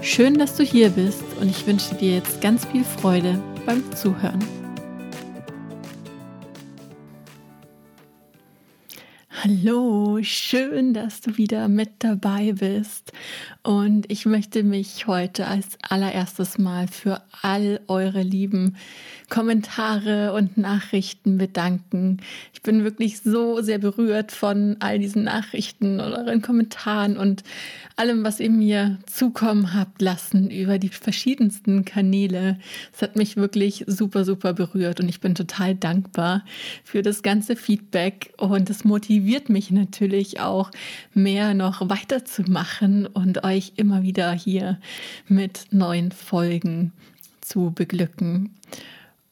Schön, 0.00 0.38
dass 0.38 0.54
du 0.54 0.62
hier 0.62 0.90
bist 0.90 1.24
und 1.40 1.48
ich 1.48 1.66
wünsche 1.66 1.94
dir 1.96 2.14
jetzt 2.14 2.40
ganz 2.40 2.64
viel 2.66 2.84
Freude 2.84 3.42
beim 3.66 3.82
Zuhören. 3.96 4.38
Hallo, 9.42 10.18
schön, 10.22 10.94
dass 10.94 11.20
du 11.20 11.36
wieder 11.36 11.68
mit 11.68 11.90
dabei 11.98 12.52
bist. 12.52 13.12
Und 13.62 14.10
ich 14.10 14.24
möchte 14.24 14.62
mich 14.62 15.08
heute 15.08 15.48
als 15.48 15.76
allererstes 15.88 16.58
Mal 16.58 16.86
für 16.86 17.22
all 17.42 17.80
eure 17.88 18.22
lieben 18.22 18.76
Kommentare 19.28 20.32
und 20.32 20.56
Nachrichten 20.56 21.36
bedanken. 21.36 22.18
Ich 22.54 22.62
bin 22.62 22.82
wirklich 22.82 23.20
so 23.20 23.60
sehr 23.60 23.78
berührt 23.78 24.32
von 24.32 24.76
all 24.80 24.98
diesen 24.98 25.24
Nachrichten 25.24 26.00
und 26.00 26.12
euren 26.12 26.40
Kommentaren 26.40 27.18
und 27.18 27.44
allem, 27.96 28.24
was 28.24 28.40
ihr 28.40 28.50
mir 28.50 28.98
zukommen 29.06 29.74
habt 29.74 30.00
lassen 30.00 30.50
über 30.50 30.78
die 30.78 30.88
verschiedensten 30.88 31.84
Kanäle. 31.84 32.58
Es 32.92 33.02
hat 33.02 33.16
mich 33.16 33.36
wirklich 33.36 33.84
super, 33.86 34.24
super 34.24 34.54
berührt 34.54 35.00
und 35.00 35.08
ich 35.08 35.20
bin 35.20 35.34
total 35.34 35.74
dankbar 35.74 36.44
für 36.82 37.02
das 37.02 37.22
ganze 37.22 37.54
Feedback 37.54 38.32
und 38.38 38.70
es 38.70 38.84
motiviert 38.84 39.50
mich 39.50 39.70
natürlich 39.70 40.40
auch 40.40 40.70
mehr 41.12 41.54
noch 41.54 41.88
weiterzumachen 41.88 43.06
und 43.06 43.44
euch 43.44 43.72
immer 43.76 44.02
wieder 44.02 44.32
hier 44.32 44.78
mit 45.28 45.66
neuen 45.70 46.12
Folgen 46.12 46.92
zu 47.40 47.72
beglücken. 47.74 48.54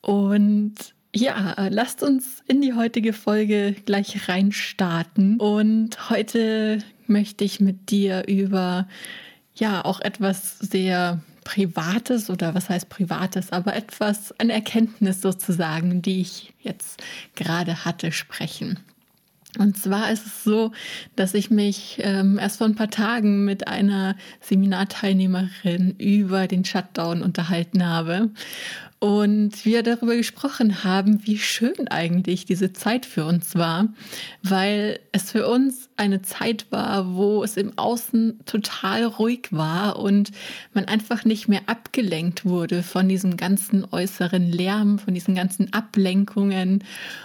Und 0.07 0.75
ja, 1.13 1.67
lasst 1.69 2.05
uns 2.05 2.45
in 2.47 2.61
die 2.61 2.75
heutige 2.75 3.13
Folge 3.13 3.75
gleich 3.87 4.29
reinstarten. 4.29 5.41
Und 5.41 6.11
heute 6.11 6.79
möchte 7.09 7.43
ich 7.43 7.59
mit 7.59 7.91
dir 7.91 8.29
über 8.29 8.87
ja 9.57 9.85
auch 9.85 10.01
etwas 10.01 10.61
sehr 10.61 11.21
Privates 11.43 12.31
oder 12.31 12.55
was 12.55 12.69
heißt 12.69 12.89
Privates, 12.89 13.51
aber 13.51 13.75
etwas, 13.75 14.33
eine 14.39 14.53
Erkenntnis 14.53 15.23
sozusagen, 15.23 16.03
die 16.03 16.21
ich 16.21 16.55
jetzt 16.61 17.03
gerade 17.35 17.85
hatte, 17.85 18.13
sprechen. 18.13 18.79
Und 19.59 19.77
zwar 19.77 20.13
ist 20.13 20.27
es 20.27 20.45
so, 20.45 20.71
dass 21.17 21.35
ich 21.35 21.51
mich 21.51 21.99
ähm, 22.03 22.39
erst 22.39 22.59
vor 22.59 22.67
ein 22.69 22.75
paar 22.75 22.91
Tagen 22.91 23.45
mit 23.45 23.67
einer 23.67 24.15
Seminarteilnehmerin 24.41 25.97
über 25.99 26.47
den 26.47 26.65
Shutdown 26.65 27.23
unterhalten 27.23 27.85
habe 27.85 28.31
und 28.99 29.67
wir 29.67 29.83
darüber 29.83 30.17
gesprochen 30.17 30.83
haben, 30.83 31.27
wie 31.27 31.39
schön 31.39 31.89
eigentlich 31.89 32.47
diese 32.47 32.73
Zeit 32.73 33.05
für 33.05 33.27
uns 33.27 33.55
war, 33.55 33.89
weil 34.43 35.01
es 35.13 35.33
für 35.33 35.47
uns 35.47 35.91
eine 35.99 36.23
Zeit 36.23 36.67
war, 36.71 37.15
wo 37.15 37.45
es 37.45 37.59
im 37.59 37.77
Außen 37.77 38.41
total 38.47 39.05
ruhig 39.05 39.49
war 39.51 39.99
und 39.99 40.31
man 40.73 40.87
einfach 40.87 41.27
nicht 41.27 41.47
mehr 41.47 41.61
abgelenkt 41.67 42.47
wurde 42.47 42.83
von 42.83 43.09
diesem 43.09 43.37
ganzen 43.37 43.87
äußeren 43.91 44.51
Lärm, 44.51 44.99
von 44.99 45.13
diesen 45.13 45.35
ganzen 45.35 45.73
Ablenkungen. 45.75 46.83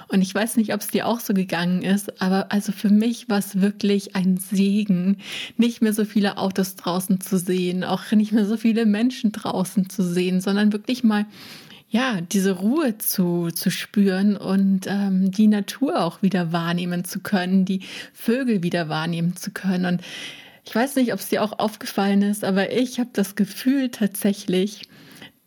Und 0.09 0.21
ich 0.21 0.35
weiß 0.35 0.57
nicht, 0.57 0.73
ob 0.73 0.81
es 0.81 0.87
dir 0.87 1.07
auch 1.07 1.21
so 1.21 1.33
gegangen 1.33 1.83
ist, 1.83 2.21
aber 2.21 2.51
also 2.51 2.73
für 2.73 2.89
mich 2.89 3.29
war 3.29 3.39
es 3.39 3.61
wirklich 3.61 4.15
ein 4.15 4.37
Segen, 4.37 5.17
nicht 5.55 5.81
mehr 5.81 5.93
so 5.93 6.03
viele 6.03 6.37
Autos 6.37 6.75
draußen 6.75 7.21
zu 7.21 7.39
sehen, 7.39 7.85
auch 7.85 8.11
nicht 8.11 8.33
mehr 8.33 8.45
so 8.45 8.57
viele 8.57 8.85
Menschen 8.85 9.31
draußen 9.31 9.89
zu 9.89 10.03
sehen, 10.03 10.41
sondern 10.41 10.73
wirklich 10.73 11.03
mal 11.03 11.25
ja, 11.91 12.21
diese 12.21 12.53
Ruhe 12.53 12.97
zu, 12.97 13.49
zu 13.49 13.69
spüren 13.69 14.37
und 14.37 14.87
ähm, 14.87 15.29
die 15.29 15.47
Natur 15.47 16.01
auch 16.01 16.21
wieder 16.21 16.53
wahrnehmen 16.53 17.03
zu 17.03 17.19
können, 17.19 17.65
die 17.65 17.81
Vögel 18.13 18.63
wieder 18.63 18.87
wahrnehmen 18.87 19.35
zu 19.35 19.51
können. 19.51 19.85
Und 19.85 20.01
ich 20.65 20.73
weiß 20.73 20.95
nicht, 20.95 21.11
ob 21.11 21.19
es 21.19 21.27
dir 21.27 21.43
auch 21.43 21.59
aufgefallen 21.59 22.21
ist, 22.21 22.45
aber 22.45 22.71
ich 22.71 22.99
habe 22.99 23.09
das 23.11 23.35
Gefühl 23.35 23.89
tatsächlich, 23.89 24.87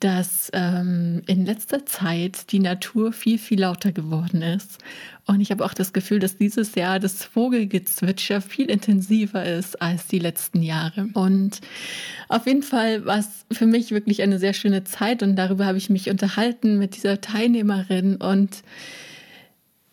dass 0.04 0.50
ähm, 0.53 1.22
in 1.26 1.47
letzter 1.47 1.87
Zeit 1.87 2.53
die 2.53 2.59
Natur 2.59 3.15
viel, 3.15 3.38
viel 3.38 3.60
lauter 3.60 3.91
geworden 3.91 4.42
ist. 4.42 4.76
Und 5.25 5.41
ich 5.41 5.50
habe 5.50 5.65
auch 5.65 5.72
das 5.72 5.94
Gefühl, 5.94 6.19
dass 6.19 6.37
dieses 6.37 6.75
Jahr 6.75 7.00
das 7.00 7.25
Vogelgezwitscher 7.25 8.42
viel 8.42 8.69
intensiver 8.70 9.47
ist 9.47 9.81
als 9.81 10.06
die 10.06 10.19
letzten 10.19 10.62
Jahre. 10.62 11.09
Und 11.15 11.62
auf 12.28 12.47
jeden 12.47 12.62
Fall 12.62 13.06
war 13.06 13.20
es 13.20 13.47
für 13.50 13.65
mich 13.65 13.92
wirklich 13.92 14.20
eine 14.20 14.38
sehr 14.38 14.53
schöne 14.53 14.84
Zeit 14.84 15.22
und 15.22 15.37
darüber 15.37 15.65
habe 15.65 15.78
ich 15.78 15.88
mich 15.88 16.10
unterhalten 16.10 16.78
mit 16.78 16.97
dieser 16.97 17.22
Teilnehmerin 17.22 18.16
und 18.16 18.62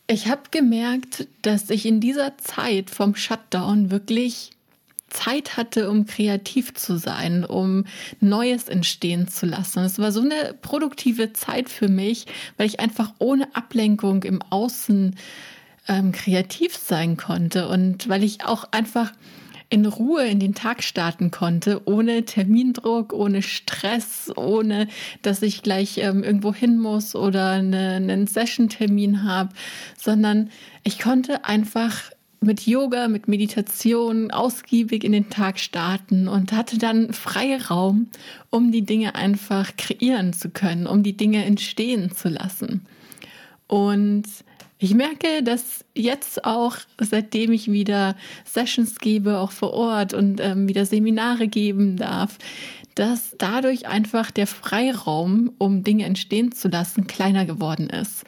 ich 0.08 0.28
habe 0.28 0.42
gemerkt, 0.52 1.26
dass 1.42 1.70
ich 1.70 1.86
in 1.86 2.02
dieser 2.02 2.38
Zeit 2.38 2.90
vom 2.90 3.16
Shutdown 3.16 3.92
wirklich 3.92 4.52
Zeit 5.12 5.58
hatte, 5.58 5.90
um 5.90 6.06
kreativ 6.06 6.74
zu 6.74 6.98
sein, 6.98 7.46
um 7.46 7.86
Neues 8.20 8.68
entstehen 8.68 9.28
zu 9.28 9.46
lassen. 9.46 9.84
Es 9.84 10.00
war 10.00 10.12
so 10.12 10.22
eine 10.22 10.56
produktive 10.62 11.34
Zeit 11.34 11.70
für 11.70 11.88
mich, 11.88 12.26
weil 12.58 12.68
ich 12.68 12.80
einfach 12.80 13.14
ohne 13.20 13.56
Ablenkung 13.56 14.24
im 14.24 14.42
Außen 14.50 15.16
ähm, 15.88 16.12
kreativ 16.12 16.76
sein 16.76 17.18
konnte 17.18 17.68
und 17.68 18.10
weil 18.10 18.24
ich 18.24 18.46
auch 18.46 18.66
einfach 18.72 19.12
in 19.72 19.86
Ruhe 19.86 20.28
in 20.28 20.40
den 20.40 20.54
Tag 20.54 20.84
starten 20.84 21.32
konnte, 21.32 21.82
ohne 21.86 22.26
Termindruck, 22.26 23.14
ohne 23.14 23.42
Stress, 23.42 24.30
ohne 24.36 24.90
dass 25.22 25.42
ich 25.42 25.64
gleich 25.64 25.98
ähm, 25.98 26.24
irgendwo 26.24 26.54
hin 26.54 26.78
muss 26.78 27.16
oder 27.16 27.52
eine, 27.52 27.94
einen 27.94 28.28
Session-Termin 28.28 29.24
habe, 29.24 29.54
sondern 29.98 30.50
ich 30.84 31.00
konnte 31.00 31.46
einfach 31.46 32.12
mit 32.44 32.66
Yoga, 32.66 33.08
mit 33.08 33.28
Meditation 33.28 34.32
ausgiebig 34.32 35.04
in 35.04 35.12
den 35.12 35.30
Tag 35.30 35.60
starten 35.60 36.28
und 36.28 36.52
hatte 36.52 36.80
dann 36.80 37.14
Freiraum, 37.14 38.08
um 38.50 38.72
die 38.72 38.82
Dinge 38.82 39.14
einfach 39.14 39.78
kreieren 39.78 40.34
zu 40.34 40.50
können, 40.50 40.88
um 40.88 41.04
die 41.04 41.16
Dinge 41.16 41.46
entstehen 41.46 42.12
zu 42.12 42.30
lassen. 42.30 42.88
Und 43.68 44.24
ich 44.80 44.96
merke, 44.96 45.44
dass 45.44 45.86
jetzt 45.94 46.44
auch, 46.44 46.78
seitdem 47.00 47.52
ich 47.52 47.72
wieder 47.72 48.16
Sessions 48.44 48.98
gebe, 48.98 49.38
auch 49.38 49.52
vor 49.52 49.74
Ort 49.74 50.16
und 50.16 50.42
ähm, 50.42 50.68
wieder 50.68 50.88
Seminare 50.88 51.48
geben 51.48 51.96
darf, 51.96 52.40
dass 52.96 53.36
dadurch 53.38 53.88
einfach 53.88 54.32
der 54.32 54.48
Freiraum, 54.48 55.52
um 55.60 55.84
Dinge 55.84 56.06
entstehen 56.06 56.52
zu 56.52 56.70
lassen, 56.70 57.06
kleiner 57.06 57.46
geworden 57.46 57.88
ist 57.92 58.26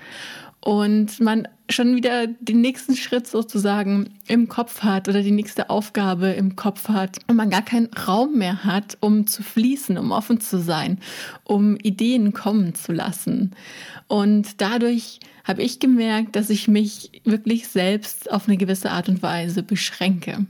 und 0.64 1.20
man 1.20 1.50
schon 1.70 1.94
wieder 1.94 2.28
den 2.28 2.62
nächsten 2.62 2.96
Schritt 2.96 3.28
sozusagen 3.28 4.14
im 4.28 4.48
Kopf 4.48 4.82
hat 4.82 5.10
oder 5.10 5.22
die 5.22 5.32
nächste 5.32 5.70
Aufgabe 5.70 6.28
im 6.28 6.56
Kopf 6.56 6.88
hat 6.88 7.20
und 7.28 7.36
man 7.36 7.50
gar 7.50 7.64
keinen 7.64 7.88
Raum 7.88 8.38
mehr 8.38 8.64
hat, 8.64 8.98
um 9.02 9.28
zu 9.28 9.44
fließen, 9.44 9.98
um 9.98 10.12
offen 10.12 10.40
zu 10.40 10.60
sein, 10.60 11.00
um 11.44 11.76
Ideen 11.76 12.32
kommen 12.32 12.76
zu 12.76 12.94
lassen. 12.94 13.52
Und 14.08 14.62
dadurch 14.62 15.20
habe 15.44 15.64
ich 15.64 15.82
gemerkt, 15.82 16.38
dass 16.38 16.50
ich 16.50 16.70
mich 16.70 17.12
wirklich 17.26 17.68
selbst 17.68 18.32
auf 18.32 18.48
eine 18.48 18.56
gewisse 18.56 18.92
Art 18.92 19.10
und 19.10 19.22
Weise 19.22 19.64
beschränke. 19.64 20.46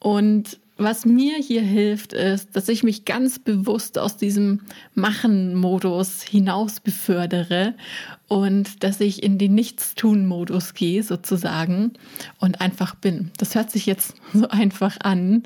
Und 0.00 0.58
was 0.82 1.04
mir 1.04 1.36
hier 1.36 1.62
hilft, 1.62 2.12
ist, 2.12 2.54
dass 2.54 2.68
ich 2.68 2.82
mich 2.82 3.04
ganz 3.04 3.38
bewusst 3.38 3.98
aus 3.98 4.16
diesem 4.16 4.60
Machen-Modus 4.94 6.22
hinaus 6.22 6.80
befördere 6.80 7.74
und 8.28 8.82
dass 8.82 9.00
ich 9.00 9.22
in 9.22 9.38
den 9.38 9.54
Nichtstun-Modus 9.54 10.74
gehe 10.74 11.02
sozusagen 11.02 11.92
und 12.40 12.60
einfach 12.60 12.94
bin. 12.94 13.30
Das 13.36 13.54
hört 13.54 13.70
sich 13.70 13.86
jetzt 13.86 14.14
so 14.32 14.48
einfach 14.48 14.96
an, 15.00 15.42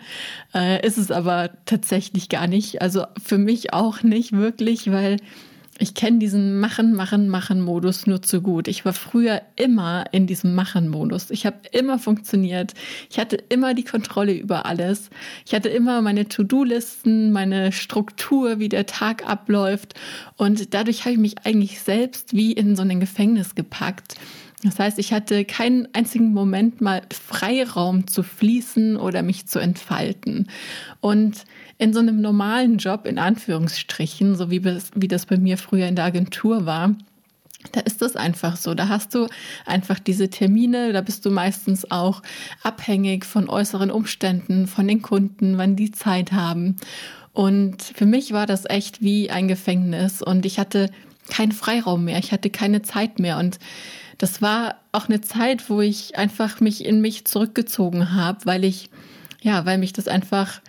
äh, 0.55 0.87
ist 0.87 0.99
es 0.99 1.11
aber 1.11 1.51
tatsächlich 1.65 2.29
gar 2.29 2.47
nicht. 2.47 2.83
Also 2.83 3.05
für 3.23 3.39
mich 3.39 3.73
auch 3.73 4.03
nicht 4.03 4.33
wirklich, 4.33 4.91
weil 4.91 5.17
ich 5.79 5.95
kenne 5.95 6.19
diesen 6.19 6.59
Machen, 6.59 6.95
Machen, 6.95 7.29
Machen-Modus 7.29 8.07
nur 8.07 8.23
zu 8.23 8.41
gut. 8.41 8.69
Ich 8.69 8.85
war 8.85 8.93
früher 8.93 9.43
immer 9.57 10.05
in 10.13 10.27
diesem 10.27 10.55
Machen-Modus. 10.55 11.31
Ich 11.31 11.45
habe 11.45 11.59
immer 11.73 11.99
funktioniert. 11.99 12.73
Ich 13.11 13.19
hatte 13.19 13.37
immer 13.49 13.75
die 13.75 13.85
Kontrolle 13.85 14.33
über 14.33 14.67
alles. 14.67 15.11
Ich 15.45 15.55
hatte 15.55 15.69
immer 15.69 16.01
meine 16.01 16.29
To-Do-Listen, 16.29 17.33
meine 17.33 17.73
Struktur, 17.73 18.59
wie 18.59 18.69
der 18.69 18.87
Tag 18.87 19.29
abläuft. 19.29 19.95
Und 20.37 20.73
dadurch 20.73 21.01
habe 21.01 21.13
ich 21.13 21.19
mich 21.19 21.35
eigentlich 21.45 21.81
selbst 21.81 22.33
wie 22.33 22.53
in 22.53 22.77
so 22.77 22.83
ein 22.83 23.01
Gefängnis 23.01 23.55
gepackt 23.55 24.15
Das 24.67 24.81
heißt, 24.81 24.99
ich 24.99 25.13
hatte 25.13 25.45
keinen 25.45 25.87
einzigen 25.95 26.33
Moment 26.33 26.81
mal 26.81 27.03
Freiraum 27.13 28.09
zu 28.09 28.25
fließen 28.25 28.97
oder 28.97 29.23
mich 29.23 29.47
zu 29.47 29.61
entfalten. 29.61 30.49
Und 31.01 31.45
in 31.79 31.93
so 31.93 32.01
einem 32.01 32.21
normalen 32.21 32.79
Job, 32.79 33.07
in 33.07 33.19
Anführungsstrichen, 33.19 34.35
so 34.35 34.51
wie, 34.51 34.65
wie 34.65 35.09
das 35.09 35.27
bei 35.27 35.37
mir 35.37 35.57
früher 35.57 35.87
in 35.87 35.95
der 35.95 36.07
Agentur 36.07 36.67
war, 36.67 36.97
da 37.71 37.81
ist 37.81 38.03
das 38.03 38.17
einfach 38.17 38.57
so. 38.57 38.75
Da 38.75 38.89
hast 38.89 39.15
du 39.15 39.29
einfach 39.67 40.01
diese 40.01 40.31
Termine, 40.31 40.93
da 40.93 41.01
bist 41.01 41.25
du 41.25 41.31
meistens 41.31 41.89
auch 41.91 42.23
abhängig 42.65 43.25
von 43.25 43.49
äußeren 43.49 43.93
Umständen, 43.93 44.67
von 44.67 44.89
den 44.89 45.01
Kunden, 45.01 45.59
wann 45.59 45.77
die 45.77 45.93
Zeit 45.93 46.33
haben. 46.33 46.77
Und 47.33 47.83
für 47.83 48.07
mich 48.07 48.33
war 48.33 48.47
das 48.47 48.65
echt 48.69 49.01
wie 49.01 49.31
ein 49.31 49.47
Gefängnis 49.47 50.23
und 50.23 50.45
ich 50.45 50.59
hatte 50.59 50.91
keinen 51.29 51.53
Freiraum 51.53 52.05
mehr, 52.05 52.19
ich 52.19 52.33
hatte 52.33 52.51
keine 52.51 52.83
Zeit 52.83 53.19
mehr 53.19 53.39
und 53.39 53.59
das 54.19 54.41
war 54.43 54.77
auch 54.93 55.09
eine 55.09 55.21
Zeit, 55.21 55.69
wo 55.69 55.81
ich 55.81 56.17
einfach 56.17 56.61
mich 56.61 56.85
in 56.85 57.01
mich 57.01 57.25
zurückgezogen 57.25 58.15
habe, 58.15 58.39
weil 58.45 58.65
ich 58.65 58.91
ja, 59.43 59.65
weil 59.65 59.79
mich 59.79 59.93
das 59.93 60.09
einfach 60.09 60.61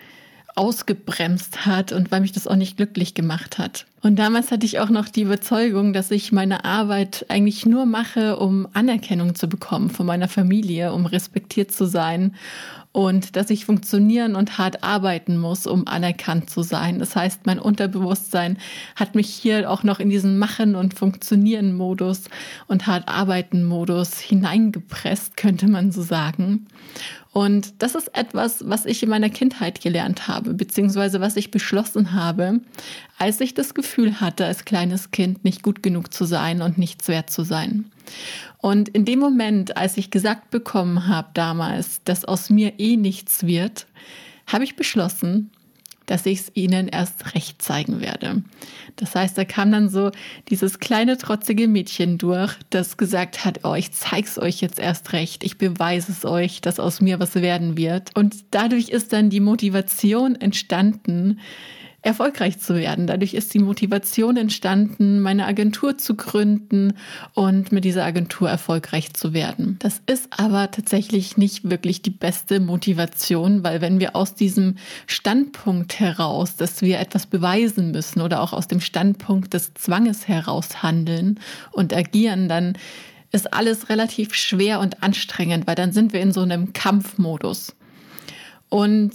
ausgebremst 0.55 1.65
hat 1.65 1.91
und 1.91 2.11
weil 2.11 2.21
mich 2.21 2.31
das 2.31 2.47
auch 2.47 2.55
nicht 2.55 2.77
glücklich 2.77 3.13
gemacht 3.13 3.57
hat. 3.57 3.85
Und 4.01 4.17
damals 4.17 4.51
hatte 4.51 4.65
ich 4.65 4.79
auch 4.79 4.89
noch 4.89 5.07
die 5.07 5.21
Überzeugung, 5.21 5.93
dass 5.93 6.09
ich 6.09 6.31
meine 6.31 6.65
Arbeit 6.65 7.25
eigentlich 7.29 7.65
nur 7.65 7.85
mache, 7.85 8.37
um 8.37 8.67
Anerkennung 8.73 9.35
zu 9.35 9.47
bekommen 9.47 9.89
von 9.89 10.05
meiner 10.05 10.27
Familie, 10.27 10.93
um 10.93 11.05
respektiert 11.05 11.71
zu 11.71 11.85
sein 11.85 12.35
und 12.97 13.35
dass 13.35 13.51
ich 13.51 13.63
funktionieren 13.63 14.35
und 14.35 14.57
hart 14.57 14.83
arbeiten 14.83 15.37
muss, 15.37 15.67
um 15.67 15.87
anerkannt 15.87 16.49
zu 16.49 16.63
sein. 16.63 16.97
Das 16.97 17.15
heißt, 17.15 17.45
mein 17.45 17.59
Unterbewusstsein 17.59 18.57
hat 18.95 19.13
mich 19.13 19.29
hier 19.29 19.69
auch 19.69 19.83
noch 19.83 19.99
in 19.99 20.09
diesen 20.09 20.39
Machen 20.39 20.73
und 20.75 20.95
Funktionieren 20.95 21.75
Modus 21.75 22.23
und 22.65 22.87
hart 22.87 23.07
arbeiten 23.07 23.63
Modus 23.63 24.19
hineingepresst, 24.19 25.37
könnte 25.37 25.67
man 25.67 25.91
so 25.91 26.01
sagen. 26.01 26.65
Und 27.33 27.83
das 27.83 27.93
ist 27.93 28.17
etwas, 28.17 28.67
was 28.67 28.87
ich 28.87 29.03
in 29.03 29.09
meiner 29.09 29.29
Kindheit 29.29 29.79
gelernt 29.79 30.27
habe, 30.27 30.55
beziehungsweise 30.55 31.21
was 31.21 31.35
ich 31.35 31.51
beschlossen 31.51 32.13
habe, 32.13 32.61
als 33.19 33.39
ich 33.41 33.53
das 33.53 33.75
Gefühl 33.75 34.21
hatte, 34.21 34.43
als 34.43 34.65
kleines 34.65 35.11
Kind 35.11 35.43
nicht 35.43 35.61
gut 35.61 35.83
genug 35.83 36.11
zu 36.11 36.25
sein 36.25 36.63
und 36.63 36.79
nichts 36.79 37.07
wert 37.09 37.29
zu 37.29 37.43
sein. 37.43 37.91
Und 38.59 38.89
in 38.89 39.05
dem 39.05 39.19
Moment, 39.19 39.77
als 39.77 39.97
ich 39.97 40.11
gesagt 40.11 40.49
bekommen 40.49 41.07
habe 41.07 41.29
damals, 41.33 42.01
dass 42.03 42.25
aus 42.25 42.49
mir 42.49 42.79
eh 42.79 42.97
nichts 42.97 43.45
wird, 43.45 43.87
habe 44.47 44.63
ich 44.63 44.75
beschlossen, 44.75 45.51
dass 46.07 46.25
ich 46.25 46.39
es 46.39 46.51
ihnen 46.55 46.87
erst 46.87 47.35
recht 47.35 47.61
zeigen 47.61 47.99
werde. 47.99 48.41
Das 48.95 49.13
heißt, 49.13 49.37
da 49.37 49.43
kam 49.43 49.71
dann 49.71 49.89
so 49.89 50.11
dieses 50.49 50.79
kleine 50.79 51.17
trotzige 51.17 51.67
Mädchen 51.67 52.17
durch, 52.17 52.55
das 52.69 52.97
gesagt 52.97 53.45
hat, 53.45 53.59
oh, 53.63 53.75
ich 53.75 53.91
zeig's 53.91 54.39
euch 54.39 54.61
jetzt 54.61 54.79
erst 54.79 55.11
recht, 55.13 55.43
ich 55.43 55.57
beweise 55.57 56.11
es 56.13 56.25
euch, 56.25 56.61
dass 56.61 56.79
aus 56.79 57.01
mir 57.01 57.19
was 57.19 57.35
werden 57.35 57.77
wird. 57.77 58.15
Und 58.15 58.35
dadurch 58.51 58.89
ist 58.89 59.11
dann 59.11 59.29
die 59.29 59.41
Motivation 59.41 60.35
entstanden, 60.35 61.39
erfolgreich 62.07 62.59
zu 62.59 62.75
werden. 62.75 63.05
Dadurch 63.05 63.33
ist 63.33 63.53
die 63.53 63.59
Motivation 63.59 64.37
entstanden, 64.37 65.19
meine 65.19 65.45
Agentur 65.45 65.97
zu 65.97 66.15
gründen 66.15 66.93
und 67.33 67.71
mit 67.71 67.83
dieser 67.83 68.05
Agentur 68.05 68.49
erfolgreich 68.49 69.13
zu 69.13 69.33
werden. 69.33 69.75
Das 69.79 70.01
ist 70.07 70.27
aber 70.31 70.71
tatsächlich 70.71 71.37
nicht 71.37 71.69
wirklich 71.69 72.01
die 72.01 72.09
beste 72.09 72.59
Motivation, 72.59 73.63
weil 73.63 73.81
wenn 73.81 73.99
wir 73.99 74.15
aus 74.15 74.33
diesem 74.35 74.77
Standpunkt 75.05 75.99
heraus, 75.99 76.55
dass 76.55 76.81
wir 76.81 76.99
etwas 76.99 77.27
beweisen 77.27 77.91
müssen 77.91 78.21
oder 78.21 78.41
auch 78.41 78.53
aus 78.53 78.67
dem 78.67 78.79
Standpunkt 78.79 79.53
des 79.53 79.73
Zwanges 79.73 80.27
heraus 80.27 80.81
handeln 80.81 81.39
und 81.71 81.93
agieren, 81.93 82.47
dann 82.47 82.77
ist 83.33 83.53
alles 83.53 83.89
relativ 83.89 84.33
schwer 84.33 84.79
und 84.79 85.03
anstrengend, 85.03 85.67
weil 85.67 85.75
dann 85.75 85.91
sind 85.91 86.13
wir 86.13 86.21
in 86.21 86.31
so 86.31 86.39
einem 86.39 86.71
Kampfmodus. 86.71 87.75
Und 88.69 89.13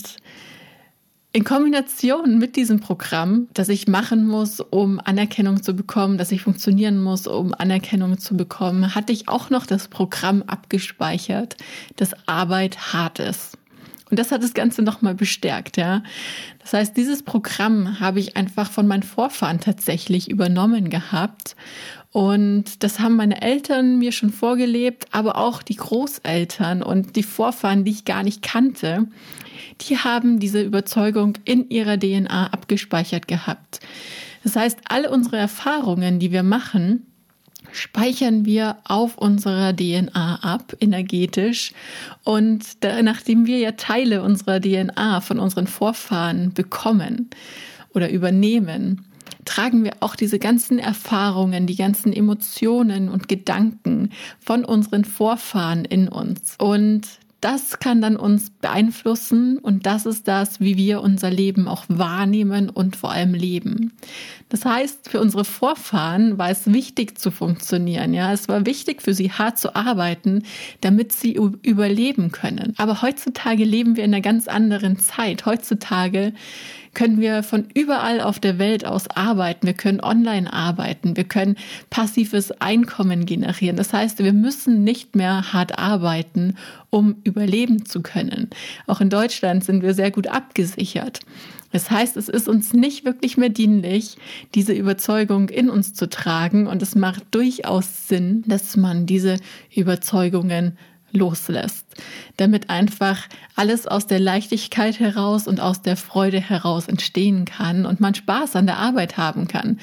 in 1.34 1.44
Kombination 1.44 2.38
mit 2.38 2.56
diesem 2.56 2.80
Programm, 2.80 3.48
das 3.54 3.70
ich 3.70 3.88
machen 3.88 4.26
muss, 4.26 4.60
um 4.60 5.00
Anerkennung 5.02 5.62
zu 5.62 5.74
bekommen, 5.74 6.18
dass 6.18 6.30
ich 6.30 6.42
funktionieren 6.42 7.02
muss, 7.02 7.26
um 7.26 7.54
Anerkennung 7.54 8.18
zu 8.18 8.36
bekommen, 8.36 8.94
hatte 8.94 9.14
ich 9.14 9.28
auch 9.28 9.48
noch 9.48 9.64
das 9.64 9.88
Programm 9.88 10.42
abgespeichert, 10.42 11.56
dass 11.96 12.10
Arbeit 12.28 12.92
hart 12.92 13.18
ist. 13.18 13.56
Und 14.10 14.18
das 14.18 14.30
hat 14.30 14.42
das 14.42 14.52
Ganze 14.52 14.82
nochmal 14.82 15.14
bestärkt, 15.14 15.78
ja. 15.78 16.02
Das 16.58 16.74
heißt, 16.74 16.94
dieses 16.98 17.22
Programm 17.22 17.98
habe 17.98 18.20
ich 18.20 18.36
einfach 18.36 18.70
von 18.70 18.86
meinen 18.86 19.02
Vorfahren 19.02 19.58
tatsächlich 19.58 20.30
übernommen 20.30 20.90
gehabt. 20.90 21.56
Und 22.10 22.82
das 22.82 23.00
haben 23.00 23.16
meine 23.16 23.40
Eltern 23.40 23.98
mir 23.98 24.12
schon 24.12 24.28
vorgelebt, 24.28 25.06
aber 25.12 25.38
auch 25.38 25.62
die 25.62 25.76
Großeltern 25.76 26.82
und 26.82 27.16
die 27.16 27.22
Vorfahren, 27.22 27.84
die 27.84 27.90
ich 27.92 28.04
gar 28.04 28.22
nicht 28.22 28.42
kannte 28.42 29.08
die 29.82 29.98
haben 29.98 30.38
diese 30.38 30.62
Überzeugung 30.62 31.34
in 31.44 31.68
ihrer 31.70 31.98
DNA 31.98 32.48
abgespeichert 32.48 33.28
gehabt. 33.28 33.80
Das 34.44 34.56
heißt, 34.56 34.78
alle 34.88 35.10
unsere 35.10 35.36
Erfahrungen, 35.36 36.18
die 36.18 36.32
wir 36.32 36.42
machen, 36.42 37.06
speichern 37.72 38.44
wir 38.44 38.78
auf 38.84 39.18
unserer 39.18 39.74
DNA 39.74 40.36
ab, 40.42 40.76
energetisch. 40.80 41.72
Und 42.24 42.84
da, 42.84 43.02
nachdem 43.02 43.46
wir 43.46 43.58
ja 43.58 43.72
Teile 43.72 44.22
unserer 44.22 44.60
DNA 44.60 45.20
von 45.20 45.38
unseren 45.38 45.66
Vorfahren 45.66 46.52
bekommen 46.52 47.30
oder 47.94 48.10
übernehmen, 48.10 49.06
tragen 49.44 49.84
wir 49.84 49.94
auch 50.00 50.14
diese 50.14 50.38
ganzen 50.38 50.78
Erfahrungen, 50.78 51.66
die 51.66 51.76
ganzen 51.76 52.12
Emotionen 52.12 53.08
und 53.08 53.28
Gedanken 53.28 54.10
von 54.38 54.64
unseren 54.64 55.04
Vorfahren 55.04 55.84
in 55.84 56.08
uns. 56.08 56.56
Und 56.58 57.02
das 57.42 57.80
kann 57.80 58.00
dann 58.00 58.16
uns 58.16 58.50
beeinflussen 58.50 59.58
und 59.58 59.84
das 59.84 60.06
ist 60.06 60.28
das, 60.28 60.60
wie 60.60 60.76
wir 60.76 61.00
unser 61.00 61.28
Leben 61.28 61.66
auch 61.66 61.84
wahrnehmen 61.88 62.70
und 62.70 62.94
vor 62.94 63.10
allem 63.10 63.34
leben. 63.34 63.92
Das 64.48 64.64
heißt, 64.64 65.08
für 65.08 65.20
unsere 65.20 65.44
Vorfahren 65.44 66.38
war 66.38 66.50
es 66.50 66.72
wichtig 66.72 67.18
zu 67.18 67.32
funktionieren. 67.32 68.14
Ja, 68.14 68.32
es 68.32 68.48
war 68.48 68.64
wichtig 68.64 69.02
für 69.02 69.12
sie 69.12 69.32
hart 69.32 69.58
zu 69.58 69.74
arbeiten, 69.74 70.44
damit 70.82 71.12
sie 71.12 71.32
überleben 71.32 72.30
können. 72.30 72.74
Aber 72.76 73.02
heutzutage 73.02 73.64
leben 73.64 73.96
wir 73.96 74.04
in 74.04 74.14
einer 74.14 74.22
ganz 74.22 74.46
anderen 74.46 75.00
Zeit. 75.00 75.44
Heutzutage 75.44 76.34
können 76.94 77.20
wir 77.20 77.42
von 77.42 77.66
überall 77.74 78.20
auf 78.20 78.38
der 78.38 78.58
Welt 78.58 78.84
aus 78.84 79.08
arbeiten. 79.08 79.66
Wir 79.66 79.74
können 79.74 80.00
online 80.00 80.52
arbeiten. 80.52 81.16
Wir 81.16 81.24
können 81.24 81.56
passives 81.90 82.50
Einkommen 82.60 83.26
generieren. 83.26 83.76
Das 83.76 83.92
heißt, 83.92 84.18
wir 84.18 84.32
müssen 84.32 84.84
nicht 84.84 85.16
mehr 85.16 85.52
hart 85.52 85.78
arbeiten, 85.78 86.56
um 86.90 87.16
überleben 87.24 87.86
zu 87.86 88.02
können. 88.02 88.50
Auch 88.86 89.00
in 89.00 89.10
Deutschland 89.10 89.64
sind 89.64 89.82
wir 89.82 89.94
sehr 89.94 90.10
gut 90.10 90.26
abgesichert. 90.26 91.20
Das 91.72 91.90
heißt, 91.90 92.18
es 92.18 92.28
ist 92.28 92.48
uns 92.48 92.74
nicht 92.74 93.04
wirklich 93.04 93.38
mehr 93.38 93.48
dienlich, 93.48 94.18
diese 94.54 94.74
Überzeugung 94.74 95.48
in 95.48 95.70
uns 95.70 95.94
zu 95.94 96.08
tragen. 96.08 96.66
Und 96.66 96.82
es 96.82 96.94
macht 96.94 97.24
durchaus 97.30 98.08
Sinn, 98.08 98.44
dass 98.46 98.76
man 98.76 99.06
diese 99.06 99.38
Überzeugungen 99.74 100.76
loslässt, 101.12 101.86
damit 102.36 102.70
einfach 102.70 103.28
alles 103.54 103.86
aus 103.86 104.06
der 104.06 104.20
Leichtigkeit 104.20 104.98
heraus 104.98 105.46
und 105.46 105.60
aus 105.60 105.82
der 105.82 105.96
Freude 105.96 106.40
heraus 106.40 106.88
entstehen 106.88 107.44
kann 107.44 107.86
und 107.86 108.00
man 108.00 108.14
Spaß 108.14 108.56
an 108.56 108.66
der 108.66 108.78
Arbeit 108.78 109.16
haben 109.16 109.48
kann. 109.48 109.78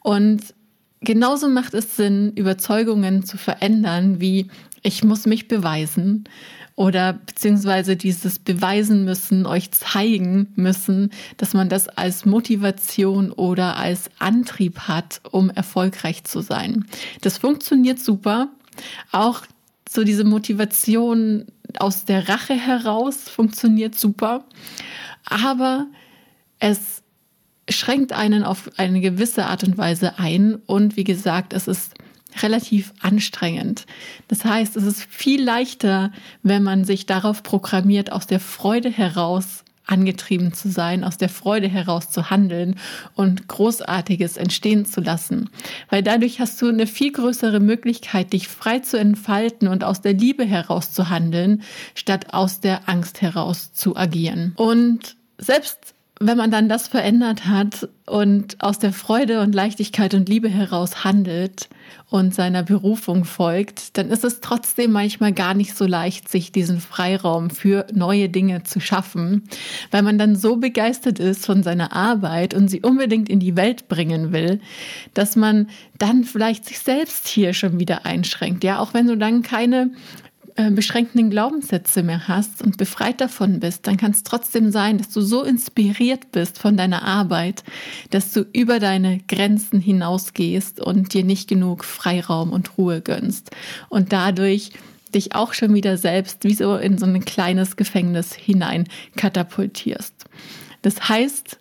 Und 0.00 0.54
genauso 1.00 1.48
macht 1.48 1.74
es 1.74 1.96
Sinn, 1.96 2.32
Überzeugungen 2.34 3.24
zu 3.24 3.38
verändern, 3.38 4.20
wie 4.20 4.48
ich 4.82 5.02
muss 5.02 5.26
mich 5.26 5.48
beweisen 5.48 6.24
oder 6.76 7.14
beziehungsweise 7.14 7.96
dieses 7.96 8.38
beweisen 8.38 9.04
müssen, 9.04 9.46
euch 9.46 9.72
zeigen 9.72 10.52
müssen, 10.56 11.10
dass 11.38 11.54
man 11.54 11.70
das 11.70 11.88
als 11.88 12.26
Motivation 12.26 13.32
oder 13.32 13.76
als 13.76 14.10
Antrieb 14.18 14.80
hat, 14.80 15.22
um 15.30 15.50
erfolgreich 15.50 16.24
zu 16.24 16.40
sein. 16.40 16.84
Das 17.22 17.38
funktioniert 17.38 17.98
super. 17.98 18.48
Auch 19.10 19.42
so 19.88 20.04
diese 20.04 20.24
Motivation 20.24 21.46
aus 21.78 22.04
der 22.04 22.28
Rache 22.28 22.54
heraus 22.54 23.28
funktioniert 23.28 23.94
super, 23.98 24.44
aber 25.24 25.86
es 26.58 27.02
schränkt 27.68 28.12
einen 28.12 28.44
auf 28.44 28.70
eine 28.76 29.00
gewisse 29.00 29.46
Art 29.46 29.64
und 29.64 29.76
Weise 29.76 30.18
ein 30.18 30.56
und 30.66 30.96
wie 30.96 31.04
gesagt, 31.04 31.52
es 31.52 31.66
ist 31.66 31.94
relativ 32.42 32.92
anstrengend. 33.00 33.86
Das 34.28 34.44
heißt, 34.44 34.76
es 34.76 34.84
ist 34.84 35.02
viel 35.02 35.42
leichter, 35.42 36.12
wenn 36.42 36.62
man 36.62 36.84
sich 36.84 37.06
darauf 37.06 37.42
programmiert, 37.42 38.12
aus 38.12 38.26
der 38.26 38.40
Freude 38.40 38.90
heraus 38.90 39.64
angetrieben 39.86 40.52
zu 40.52 40.68
sein, 40.68 41.04
aus 41.04 41.16
der 41.16 41.28
Freude 41.28 41.68
heraus 41.68 42.10
zu 42.10 42.30
handeln 42.30 42.76
und 43.14 43.48
Großartiges 43.48 44.36
entstehen 44.36 44.84
zu 44.84 45.00
lassen. 45.00 45.50
Weil 45.88 46.02
dadurch 46.02 46.40
hast 46.40 46.60
du 46.60 46.68
eine 46.68 46.86
viel 46.86 47.12
größere 47.12 47.60
Möglichkeit, 47.60 48.32
dich 48.32 48.48
frei 48.48 48.80
zu 48.80 48.98
entfalten 48.98 49.68
und 49.68 49.84
aus 49.84 50.00
der 50.00 50.12
Liebe 50.12 50.44
heraus 50.44 50.92
zu 50.92 51.08
handeln, 51.08 51.62
statt 51.94 52.34
aus 52.34 52.60
der 52.60 52.88
Angst 52.88 53.22
heraus 53.22 53.72
zu 53.72 53.96
agieren. 53.96 54.52
Und 54.56 55.16
selbst 55.38 55.95
wenn 56.18 56.38
man 56.38 56.50
dann 56.50 56.68
das 56.68 56.88
verändert 56.88 57.46
hat 57.46 57.88
und 58.06 58.62
aus 58.62 58.78
der 58.78 58.94
Freude 58.94 59.42
und 59.42 59.54
Leichtigkeit 59.54 60.14
und 60.14 60.30
Liebe 60.30 60.48
heraus 60.48 61.04
handelt 61.04 61.68
und 62.08 62.34
seiner 62.34 62.62
Berufung 62.62 63.24
folgt, 63.24 63.98
dann 63.98 64.08
ist 64.08 64.24
es 64.24 64.40
trotzdem 64.40 64.92
manchmal 64.92 65.32
gar 65.32 65.52
nicht 65.52 65.76
so 65.76 65.84
leicht, 65.84 66.28
sich 66.30 66.52
diesen 66.52 66.80
Freiraum 66.80 67.50
für 67.50 67.86
neue 67.92 68.30
Dinge 68.30 68.62
zu 68.62 68.80
schaffen, 68.80 69.42
weil 69.90 70.02
man 70.02 70.16
dann 70.16 70.36
so 70.36 70.56
begeistert 70.56 71.18
ist 71.18 71.44
von 71.44 71.62
seiner 71.62 71.92
Arbeit 71.92 72.54
und 72.54 72.68
sie 72.68 72.80
unbedingt 72.80 73.28
in 73.28 73.40
die 73.40 73.56
Welt 73.56 73.88
bringen 73.88 74.32
will, 74.32 74.60
dass 75.12 75.36
man 75.36 75.68
dann 75.98 76.24
vielleicht 76.24 76.64
sich 76.64 76.78
selbst 76.78 77.28
hier 77.28 77.52
schon 77.52 77.78
wieder 77.78 78.06
einschränkt. 78.06 78.64
Ja, 78.64 78.78
auch 78.78 78.94
wenn 78.94 79.06
du 79.06 79.18
dann 79.18 79.42
keine 79.42 79.90
äh, 80.56 80.70
beschränkenden 80.70 81.30
Glaubenssätze 81.30 82.02
mehr 82.02 82.28
hast 82.28 82.62
und 82.62 82.78
befreit 82.78 83.20
davon 83.20 83.60
bist, 83.60 83.86
dann 83.86 83.96
kann 83.96 84.12
es 84.12 84.22
trotzdem 84.22 84.70
sein, 84.70 84.98
dass 84.98 85.10
du 85.10 85.20
so 85.20 85.42
inspiriert 85.42 86.32
bist 86.32 86.58
von 86.58 86.76
deiner 86.76 87.02
Arbeit, 87.02 87.62
dass 88.10 88.32
du 88.32 88.46
über 88.52 88.80
deine 88.80 89.20
Grenzen 89.28 89.80
hinausgehst 89.80 90.80
und 90.80 91.12
dir 91.12 91.24
nicht 91.24 91.48
genug 91.48 91.84
Freiraum 91.84 92.52
und 92.52 92.78
Ruhe 92.78 93.00
gönnst 93.00 93.50
und 93.88 94.12
dadurch 94.12 94.72
dich 95.14 95.34
auch 95.34 95.52
schon 95.52 95.74
wieder 95.74 95.96
selbst 95.96 96.44
wie 96.44 96.54
so 96.54 96.76
in 96.76 96.98
so 96.98 97.06
ein 97.06 97.24
kleines 97.24 97.76
Gefängnis 97.76 98.34
hinein 98.34 98.88
katapultierst. 99.16 100.14
Das 100.82 101.08
heißt, 101.08 101.58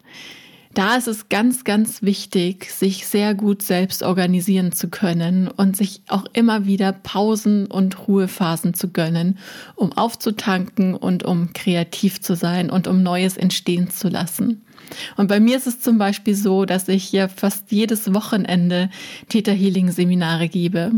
da 0.75 0.97
ist 0.97 1.07
es 1.07 1.29
ganz, 1.29 1.63
ganz 1.63 2.01
wichtig, 2.01 2.69
sich 2.71 3.07
sehr 3.07 3.33
gut 3.33 3.61
selbst 3.61 4.03
organisieren 4.03 4.73
zu 4.73 4.89
können 4.89 5.47
und 5.47 5.75
sich 5.75 6.01
auch 6.07 6.25
immer 6.33 6.65
wieder 6.65 6.91
Pausen 6.91 7.65
und 7.67 8.07
Ruhephasen 8.07 8.73
zu 8.73 8.89
gönnen, 8.89 9.39
um 9.75 9.93
aufzutanken 9.93 10.93
und 10.93 11.23
um 11.23 11.53
kreativ 11.53 12.21
zu 12.21 12.35
sein 12.35 12.69
und 12.69 12.87
um 12.87 13.01
Neues 13.01 13.37
entstehen 13.37 13.89
zu 13.89 14.09
lassen. 14.09 14.61
Und 15.17 15.27
bei 15.27 15.39
mir 15.39 15.57
ist 15.57 15.67
es 15.67 15.79
zum 15.79 15.97
Beispiel 15.97 16.35
so, 16.35 16.65
dass 16.65 16.87
ich 16.87 17.11
ja 17.11 17.27
fast 17.27 17.71
jedes 17.71 18.13
Wochenende 18.13 18.89
Theta 19.29 19.51
Healing 19.51 19.91
Seminare 19.91 20.47
gebe. 20.47 20.91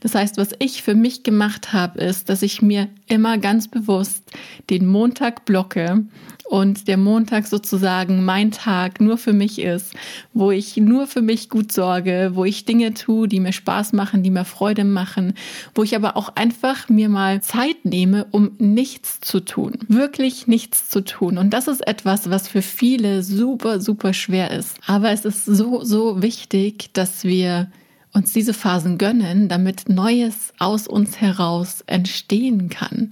Das 0.00 0.14
heißt, 0.14 0.38
was 0.38 0.50
ich 0.58 0.82
für 0.82 0.94
mich 0.94 1.22
gemacht 1.22 1.72
habe, 1.72 2.00
ist, 2.00 2.28
dass 2.28 2.42
ich 2.42 2.62
mir 2.62 2.88
immer 3.06 3.38
ganz 3.38 3.68
bewusst 3.68 4.22
den 4.70 4.86
Montag 4.86 5.44
blocke 5.44 6.06
und 6.48 6.88
der 6.88 6.96
Montag 6.96 7.46
sozusagen 7.46 8.24
mein 8.24 8.50
Tag 8.50 9.00
nur 9.00 9.18
für 9.18 9.32
mich 9.32 9.60
ist, 9.60 9.94
wo 10.32 10.50
ich 10.50 10.76
nur 10.76 11.06
für 11.06 11.22
mich 11.22 11.48
gut 11.48 11.72
sorge, 11.72 12.32
wo 12.34 12.44
ich 12.44 12.64
Dinge 12.64 12.94
tue, 12.94 13.28
die 13.28 13.40
mir 13.40 13.52
Spaß 13.52 13.92
machen, 13.92 14.22
die 14.22 14.30
mir 14.30 14.44
Freude 14.44 14.84
machen, 14.84 15.34
wo 15.74 15.82
ich 15.82 15.96
aber 15.96 16.16
auch 16.16 16.36
einfach 16.36 16.88
mir 16.88 17.08
mal 17.08 17.42
Zeit 17.42 17.84
nehme, 17.84 18.26
um 18.30 18.52
nichts 18.58 19.20
zu 19.20 19.40
tun, 19.40 19.78
wirklich 19.88 20.46
nichts 20.46 20.88
zu 20.88 21.02
tun. 21.02 21.38
Und 21.38 21.50
das 21.50 21.68
ist 21.68 21.86
etwas, 21.86 22.30
was 22.30 22.48
für 22.48 22.62
viele 22.62 23.22
super, 23.22 23.80
super 23.80 24.12
schwer 24.12 24.50
ist. 24.50 24.76
Aber 24.86 25.10
es 25.10 25.24
ist 25.24 25.44
so, 25.44 25.82
so 25.82 26.22
wichtig, 26.22 26.90
dass 26.92 27.24
wir 27.24 27.70
uns 28.16 28.32
diese 28.32 28.54
Phasen 28.54 28.96
gönnen, 28.96 29.48
damit 29.48 29.88
Neues 29.90 30.54
aus 30.58 30.88
uns 30.88 31.20
heraus 31.20 31.82
entstehen 31.86 32.70
kann. 32.70 33.10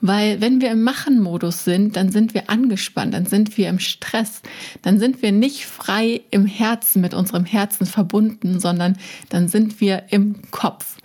Weil 0.00 0.40
wenn 0.40 0.60
wir 0.60 0.70
im 0.70 0.84
Machen-Modus 0.84 1.64
sind, 1.64 1.96
dann 1.96 2.12
sind 2.12 2.32
wir 2.32 2.48
angespannt, 2.48 3.12
dann 3.12 3.26
sind 3.26 3.58
wir 3.58 3.68
im 3.68 3.80
Stress, 3.80 4.42
dann 4.82 5.00
sind 5.00 5.20
wir 5.20 5.32
nicht 5.32 5.66
frei 5.66 6.20
im 6.30 6.46
Herzen, 6.46 7.00
mit 7.00 7.12
unserem 7.12 7.44
Herzen 7.44 7.86
verbunden, 7.86 8.60
sondern 8.60 8.96
dann 9.30 9.48
sind 9.48 9.80
wir 9.80 10.04
im 10.10 10.36
Kopf. 10.52 10.96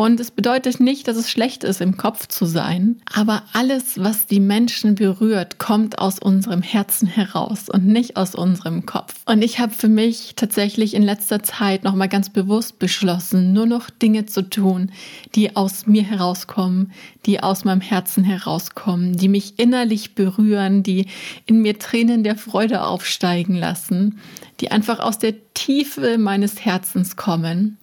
Und 0.00 0.20
es 0.20 0.30
bedeutet 0.30 0.78
nicht, 0.78 1.08
dass 1.08 1.16
es 1.16 1.28
schlecht 1.28 1.64
ist, 1.64 1.80
im 1.80 1.96
Kopf 1.96 2.28
zu 2.28 2.46
sein, 2.46 3.02
aber 3.12 3.42
alles, 3.52 3.98
was 3.98 4.26
die 4.26 4.38
Menschen 4.38 4.94
berührt, 4.94 5.58
kommt 5.58 5.98
aus 5.98 6.20
unserem 6.20 6.62
Herzen 6.62 7.08
heraus 7.08 7.68
und 7.68 7.84
nicht 7.84 8.16
aus 8.16 8.36
unserem 8.36 8.86
Kopf. 8.86 9.16
Und 9.26 9.42
ich 9.42 9.58
habe 9.58 9.74
für 9.74 9.88
mich 9.88 10.34
tatsächlich 10.36 10.94
in 10.94 11.02
letzter 11.02 11.42
Zeit 11.42 11.82
nochmal 11.82 12.08
ganz 12.08 12.30
bewusst 12.30 12.78
beschlossen, 12.78 13.52
nur 13.52 13.66
noch 13.66 13.90
Dinge 13.90 14.24
zu 14.26 14.48
tun, 14.48 14.92
die 15.34 15.56
aus 15.56 15.88
mir 15.88 16.04
herauskommen, 16.04 16.92
die 17.26 17.42
aus 17.42 17.64
meinem 17.64 17.80
Herzen 17.80 18.22
herauskommen, 18.22 19.16
die 19.16 19.28
mich 19.28 19.58
innerlich 19.58 20.14
berühren, 20.14 20.84
die 20.84 21.06
in 21.44 21.60
mir 21.60 21.76
Tränen 21.76 22.22
der 22.22 22.36
Freude 22.36 22.84
aufsteigen 22.84 23.56
lassen, 23.56 24.20
die 24.60 24.70
einfach 24.70 25.00
aus 25.00 25.18
der 25.18 25.34
Tiefe 25.54 26.18
meines 26.18 26.64
Herzens 26.64 27.16
kommen, 27.16 27.78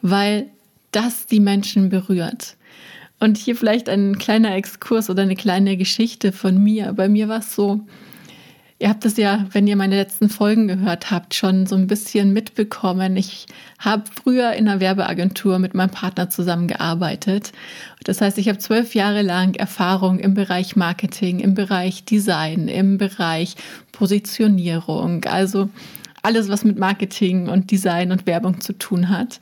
weil 0.00 0.48
das 0.98 1.26
die 1.26 1.38
Menschen 1.38 1.90
berührt. 1.90 2.56
Und 3.20 3.38
hier 3.38 3.54
vielleicht 3.54 3.88
ein 3.88 4.18
kleiner 4.18 4.56
Exkurs 4.56 5.08
oder 5.10 5.22
eine 5.22 5.36
kleine 5.36 5.76
Geschichte 5.76 6.32
von 6.32 6.60
mir. 6.62 6.92
Bei 6.92 7.08
mir 7.08 7.28
war 7.28 7.38
es 7.38 7.54
so, 7.54 7.80
ihr 8.80 8.88
habt 8.88 9.04
es 9.04 9.16
ja, 9.16 9.46
wenn 9.52 9.68
ihr 9.68 9.76
meine 9.76 9.94
letzten 9.94 10.28
Folgen 10.28 10.66
gehört 10.66 11.12
habt, 11.12 11.34
schon 11.34 11.66
so 11.66 11.76
ein 11.76 11.86
bisschen 11.86 12.32
mitbekommen. 12.32 13.16
Ich 13.16 13.46
habe 13.78 14.04
früher 14.12 14.52
in 14.54 14.68
einer 14.68 14.80
Werbeagentur 14.80 15.60
mit 15.60 15.74
meinem 15.74 15.90
Partner 15.90 16.30
zusammengearbeitet. 16.30 17.52
Das 18.02 18.20
heißt, 18.20 18.38
ich 18.38 18.48
habe 18.48 18.58
zwölf 18.58 18.96
Jahre 18.96 19.22
lang 19.22 19.54
Erfahrung 19.54 20.18
im 20.18 20.34
Bereich 20.34 20.74
Marketing, 20.74 21.38
im 21.38 21.54
Bereich 21.54 22.04
Design, 22.04 22.66
im 22.66 22.98
Bereich 22.98 23.54
Positionierung, 23.92 25.24
also 25.26 25.70
alles, 26.22 26.48
was 26.48 26.64
mit 26.64 26.76
Marketing 26.76 27.48
und 27.48 27.70
Design 27.70 28.10
und 28.10 28.26
Werbung 28.26 28.60
zu 28.60 28.72
tun 28.72 29.08
hat. 29.08 29.40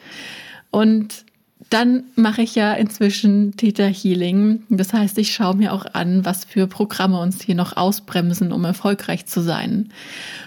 Und 0.71 1.26
dann 1.71 2.05
mache 2.15 2.43
ich 2.43 2.55
ja 2.55 2.75
inzwischen 2.75 3.57
Theta 3.57 3.85
Healing. 3.85 4.63
Das 4.69 4.93
heißt, 4.93 5.19
ich 5.19 5.33
schaue 5.33 5.57
mir 5.57 5.73
auch 5.73 5.87
an, 5.95 6.25
was 6.25 6.45
für 6.45 6.67
Programme 6.67 7.19
uns 7.19 7.43
hier 7.43 7.55
noch 7.55 7.77
ausbremsen, 7.77 8.53
um 8.53 8.65
erfolgreich 8.65 9.27
zu 9.27 9.41
sein. 9.41 9.91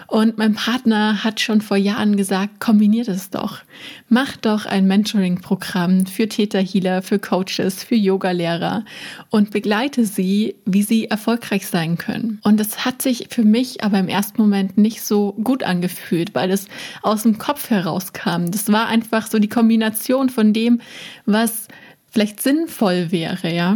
Und 0.09 0.39
mein 0.39 0.55
Partner 0.55 1.23
hat 1.23 1.39
schon 1.39 1.61
vor 1.61 1.77
Jahren 1.77 2.17
gesagt, 2.17 2.59
kombiniert 2.59 3.07
es 3.07 3.29
doch. 3.29 3.59
Mach 4.07 4.37
doch 4.37 4.65
ein 4.65 4.87
Mentoring-Programm 4.87 6.07
für 6.07 6.27
Theta 6.27 6.57
Healer, 6.57 7.03
für 7.03 7.19
Coaches, 7.19 7.83
für 7.83 7.93
Yogalehrer 7.93 8.85
und 9.29 9.51
begleite 9.51 10.05
sie, 10.05 10.55
wie 10.65 10.81
sie 10.81 11.05
erfolgreich 11.05 11.67
sein 11.67 11.99
können. 11.99 12.39
Und 12.43 12.59
das 12.59 12.85
hat 12.85 13.03
sich 13.03 13.27
für 13.29 13.43
mich 13.43 13.83
aber 13.83 13.99
im 13.99 14.07
ersten 14.07 14.41
Moment 14.41 14.79
nicht 14.79 15.03
so 15.03 15.33
gut 15.43 15.61
angefühlt, 15.61 16.33
weil 16.33 16.49
es 16.49 16.67
aus 17.03 17.21
dem 17.21 17.37
Kopf 17.37 17.69
herauskam. 17.69 18.49
Das 18.49 18.71
war 18.71 18.87
einfach 18.87 19.27
so 19.27 19.37
die 19.37 19.49
Kombination 19.49 20.29
von 20.29 20.53
dem, 20.53 20.81
was 21.25 21.67
vielleicht 22.11 22.41
sinnvoll 22.41 23.11
wäre, 23.11 23.53
ja. 23.53 23.75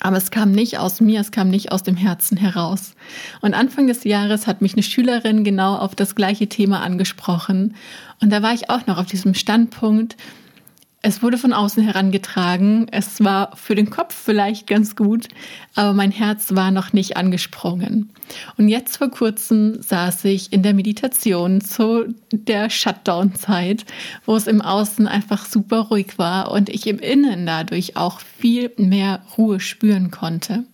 Aber 0.00 0.18
es 0.18 0.30
kam 0.30 0.52
nicht 0.52 0.78
aus 0.78 1.00
mir, 1.00 1.20
es 1.20 1.30
kam 1.30 1.48
nicht 1.48 1.72
aus 1.72 1.82
dem 1.82 1.96
Herzen 1.96 2.36
heraus. 2.36 2.94
Und 3.40 3.54
Anfang 3.54 3.86
des 3.86 4.04
Jahres 4.04 4.46
hat 4.46 4.60
mich 4.60 4.74
eine 4.74 4.82
Schülerin 4.82 5.42
genau 5.42 5.76
auf 5.76 5.94
das 5.94 6.14
gleiche 6.14 6.48
Thema 6.48 6.82
angesprochen. 6.82 7.74
Und 8.20 8.30
da 8.30 8.42
war 8.42 8.52
ich 8.52 8.68
auch 8.68 8.86
noch 8.86 8.98
auf 8.98 9.06
diesem 9.06 9.34
Standpunkt, 9.34 10.16
es 11.06 11.22
wurde 11.22 11.38
von 11.38 11.52
außen 11.52 11.84
herangetragen. 11.84 12.88
Es 12.90 13.22
war 13.22 13.56
für 13.56 13.76
den 13.76 13.90
Kopf 13.90 14.12
vielleicht 14.12 14.66
ganz 14.66 14.96
gut, 14.96 15.28
aber 15.76 15.92
mein 15.92 16.10
Herz 16.10 16.56
war 16.56 16.72
noch 16.72 16.92
nicht 16.92 17.16
angesprungen. 17.16 18.10
Und 18.58 18.66
jetzt 18.66 18.96
vor 18.96 19.08
kurzem 19.08 19.80
saß 19.80 20.24
ich 20.24 20.52
in 20.52 20.64
der 20.64 20.74
Meditation 20.74 21.60
zu 21.60 22.12
der 22.32 22.70
Shutdown-Zeit, 22.70 23.86
wo 24.24 24.34
es 24.34 24.48
im 24.48 24.60
Außen 24.60 25.06
einfach 25.06 25.46
super 25.46 25.82
ruhig 25.82 26.18
war 26.18 26.50
und 26.50 26.68
ich 26.68 26.88
im 26.88 26.98
Innen 26.98 27.46
dadurch 27.46 27.96
auch 27.96 28.18
viel 28.18 28.72
mehr 28.76 29.22
Ruhe 29.38 29.60
spüren 29.60 30.10
konnte. 30.10 30.64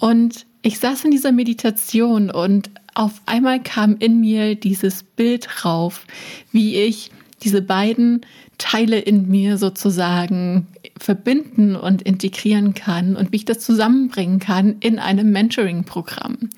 Und 0.00 0.44
ich 0.62 0.80
saß 0.80 1.04
in 1.04 1.12
dieser 1.12 1.30
Meditation 1.30 2.32
und 2.32 2.68
auf 2.94 3.22
einmal 3.26 3.62
kam 3.62 3.96
in 3.98 4.18
mir 4.18 4.56
dieses 4.56 5.04
Bild 5.04 5.64
rauf, 5.64 6.04
wie 6.50 6.74
ich 6.78 7.12
diese 7.44 7.62
beiden 7.62 8.22
Teile 8.58 8.98
in 8.98 9.28
mir 9.28 9.58
sozusagen 9.58 10.66
verbinden 10.98 11.76
und 11.76 12.00
integrieren 12.02 12.72
kann 12.72 13.16
und 13.16 13.32
wie 13.32 13.36
ich 13.36 13.44
das 13.44 13.58
zusammenbringen 13.60 14.38
kann 14.38 14.76
in 14.80 14.98
einem 14.98 15.30
Mentoring-Programm. 15.30 16.50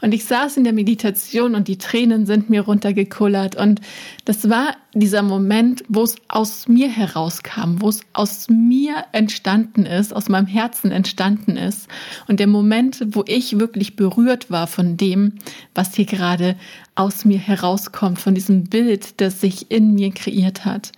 Und 0.00 0.14
ich 0.14 0.24
saß 0.24 0.56
in 0.58 0.64
der 0.64 0.72
Meditation 0.72 1.56
und 1.56 1.66
die 1.66 1.78
Tränen 1.78 2.24
sind 2.24 2.50
mir 2.50 2.62
runtergekullert 2.62 3.56
und 3.56 3.80
das 4.24 4.48
war 4.48 4.76
dieser 4.94 5.22
Moment, 5.22 5.84
wo 5.88 6.02
es 6.02 6.16
aus 6.28 6.68
mir 6.68 6.88
herauskam, 6.88 7.80
wo 7.80 7.88
es 7.88 8.00
aus 8.12 8.48
mir 8.48 9.04
entstanden 9.12 9.86
ist, 9.86 10.14
aus 10.14 10.28
meinem 10.28 10.46
Herzen 10.46 10.92
entstanden 10.92 11.56
ist 11.56 11.88
und 12.28 12.38
der 12.38 12.46
Moment, 12.46 13.04
wo 13.10 13.24
ich 13.26 13.58
wirklich 13.58 13.96
berührt 13.96 14.50
war 14.50 14.66
von 14.66 14.96
dem, 14.96 15.34
was 15.74 15.94
hier 15.94 16.06
gerade 16.06 16.56
aus 16.94 17.24
mir 17.24 17.38
herauskommt, 17.38 18.18
von 18.20 18.34
diesem 18.34 18.64
Bild, 18.64 19.20
das 19.20 19.40
sich 19.40 19.70
in 19.70 19.94
mir 19.94 20.12
kreiert 20.12 20.64
hat. 20.64 20.92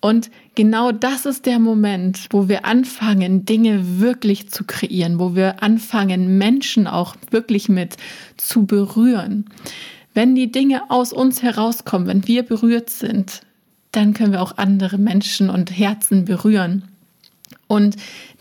Und 0.00 0.30
genau 0.54 0.92
das 0.92 1.26
ist 1.26 1.44
der 1.44 1.58
Moment, 1.58 2.26
wo 2.30 2.48
wir 2.48 2.64
anfangen, 2.64 3.44
Dinge 3.44 4.00
wirklich 4.00 4.50
zu 4.50 4.64
kreieren, 4.64 5.18
wo 5.18 5.34
wir 5.34 5.62
anfangen, 5.62 6.38
Menschen 6.38 6.86
auch 6.86 7.16
wirklich 7.30 7.68
mit 7.68 7.96
zu 8.38 8.64
berühren. 8.64 9.44
Wenn 10.14 10.34
die 10.34 10.50
Dinge 10.50 10.90
aus 10.90 11.12
uns 11.12 11.42
herauskommen, 11.42 12.08
wenn 12.08 12.26
wir 12.26 12.42
berührt 12.42 12.90
sind, 12.90 13.42
dann 13.92 14.14
können 14.14 14.32
wir 14.32 14.42
auch 14.42 14.56
andere 14.56 14.96
Menschen 14.96 15.50
und 15.50 15.76
Herzen 15.76 16.24
berühren. 16.24 16.84
Und 17.66 17.96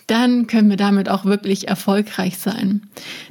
dann 0.10 0.48
können 0.48 0.72
wir 0.72 0.78
damit 0.78 1.08
auch 1.08 1.26
wirklich 1.26 1.68
erfolgreich 1.68 2.40
sein. 2.40 2.82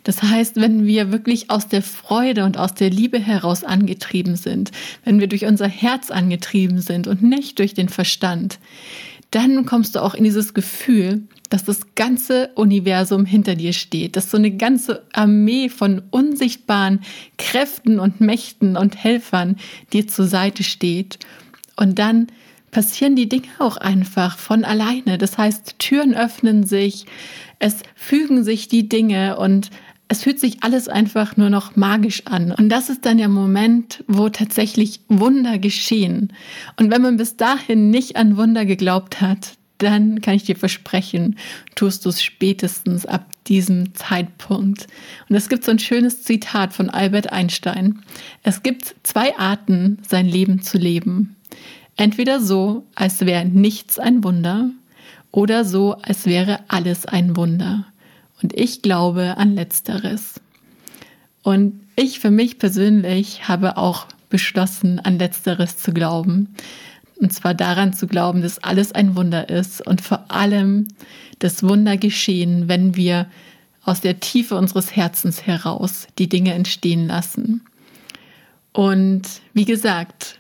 Das 0.04 0.22
heißt, 0.22 0.56
wenn 0.56 0.86
wir 0.86 1.10
wirklich 1.10 1.50
aus 1.50 1.66
der 1.66 1.82
Freude 1.82 2.44
und 2.44 2.56
aus 2.56 2.72
der 2.72 2.88
Liebe 2.88 3.18
heraus 3.18 3.64
angetrieben 3.64 4.36
sind, 4.36 4.70
wenn 5.04 5.18
wir 5.18 5.26
durch 5.26 5.44
unser 5.44 5.66
Herz 5.66 6.12
angetrieben 6.12 6.80
sind 6.80 7.08
und 7.08 7.20
nicht 7.22 7.58
durch 7.58 7.74
den 7.74 7.88
Verstand, 7.88 8.60
dann 9.32 9.66
kommst 9.66 9.96
du 9.96 10.02
auch 10.02 10.14
in 10.14 10.22
dieses 10.22 10.54
Gefühl, 10.54 11.22
dass 11.50 11.64
das 11.64 11.94
ganze 11.96 12.50
Universum 12.54 13.26
hinter 13.26 13.56
dir 13.56 13.72
steht, 13.72 14.14
dass 14.14 14.30
so 14.30 14.36
eine 14.36 14.52
ganze 14.52 15.02
Armee 15.12 15.68
von 15.68 16.02
unsichtbaren 16.10 17.00
Kräften 17.38 17.98
und 17.98 18.20
Mächten 18.20 18.76
und 18.76 19.02
Helfern 19.02 19.56
dir 19.92 20.06
zur 20.06 20.26
Seite 20.26 20.62
steht. 20.62 21.18
Und 21.76 21.98
dann 21.98 22.28
passieren 22.70 23.16
die 23.16 23.28
Dinge 23.28 23.48
auch 23.58 23.76
einfach 23.76 24.38
von 24.38 24.64
alleine. 24.64 25.18
Das 25.18 25.38
heißt, 25.38 25.78
Türen 25.78 26.14
öffnen 26.14 26.64
sich, 26.64 27.06
es 27.58 27.82
fügen 27.94 28.44
sich 28.44 28.68
die 28.68 28.88
Dinge 28.88 29.38
und 29.38 29.70
es 30.08 30.22
fühlt 30.22 30.40
sich 30.40 30.62
alles 30.62 30.88
einfach 30.88 31.36
nur 31.36 31.50
noch 31.50 31.76
magisch 31.76 32.22
an. 32.26 32.52
Und 32.52 32.70
das 32.70 32.88
ist 32.88 33.04
dann 33.04 33.18
der 33.18 33.28
Moment, 33.28 34.02
wo 34.08 34.30
tatsächlich 34.30 35.00
Wunder 35.08 35.58
geschehen. 35.58 36.32
Und 36.76 36.90
wenn 36.90 37.02
man 37.02 37.18
bis 37.18 37.36
dahin 37.36 37.90
nicht 37.90 38.16
an 38.16 38.38
Wunder 38.38 38.64
geglaubt 38.64 39.20
hat, 39.20 39.58
dann 39.76 40.20
kann 40.20 40.34
ich 40.34 40.44
dir 40.44 40.56
versprechen, 40.56 41.38
tust 41.74 42.04
du 42.04 42.08
es 42.08 42.22
spätestens 42.22 43.06
ab 43.06 43.26
diesem 43.46 43.94
Zeitpunkt. 43.94 44.88
Und 45.28 45.36
es 45.36 45.48
gibt 45.48 45.64
so 45.64 45.70
ein 45.70 45.78
schönes 45.78 46.22
Zitat 46.22 46.72
von 46.72 46.90
Albert 46.90 47.32
Einstein. 47.32 48.02
Es 48.42 48.62
gibt 48.62 48.96
zwei 49.04 49.38
Arten, 49.38 49.98
sein 50.06 50.26
Leben 50.26 50.62
zu 50.62 50.78
leben. 50.78 51.36
Entweder 51.98 52.40
so, 52.40 52.84
als 52.94 53.26
wäre 53.26 53.44
nichts 53.44 53.98
ein 53.98 54.22
Wunder, 54.22 54.70
oder 55.32 55.64
so, 55.64 55.94
als 55.94 56.26
wäre 56.26 56.60
alles 56.68 57.04
ein 57.06 57.36
Wunder. 57.36 57.86
Und 58.40 58.54
ich 58.54 58.82
glaube 58.82 59.36
an 59.36 59.54
letzteres. 59.54 60.40
Und 61.42 61.80
ich 61.96 62.20
für 62.20 62.30
mich 62.30 62.58
persönlich 62.58 63.48
habe 63.48 63.76
auch 63.76 64.06
beschlossen, 64.30 65.00
an 65.00 65.18
letzteres 65.18 65.76
zu 65.76 65.92
glauben. 65.92 66.54
Und 67.16 67.32
zwar 67.32 67.52
daran 67.52 67.92
zu 67.92 68.06
glauben, 68.06 68.42
dass 68.42 68.62
alles 68.62 68.92
ein 68.92 69.16
Wunder 69.16 69.48
ist 69.48 69.84
und 69.84 70.00
vor 70.00 70.30
allem 70.30 70.86
das 71.40 71.64
Wunder 71.64 71.96
geschehen, 71.96 72.68
wenn 72.68 72.94
wir 72.94 73.26
aus 73.84 74.00
der 74.00 74.20
Tiefe 74.20 74.54
unseres 74.56 74.94
Herzens 74.94 75.46
heraus 75.46 76.06
die 76.18 76.28
Dinge 76.28 76.54
entstehen 76.54 77.08
lassen. 77.08 77.62
Und 78.72 79.22
wie 79.52 79.64
gesagt, 79.64 80.37